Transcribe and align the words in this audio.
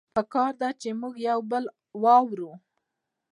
پکار 0.15 0.51
ده 0.61 0.69
چې 0.81 0.89
مونږه 0.99 1.21
يو 1.29 1.39
بل 1.51 1.63
واورو 2.03 2.51